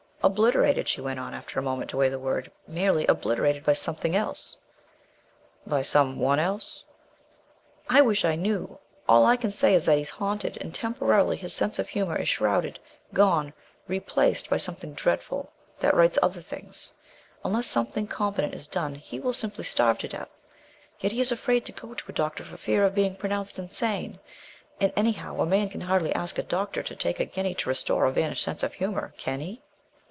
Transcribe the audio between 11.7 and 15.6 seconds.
of humour is shrouded gone replaced by something dreadful